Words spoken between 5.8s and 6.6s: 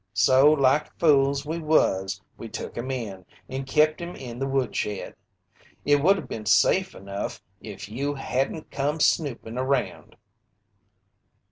It would have been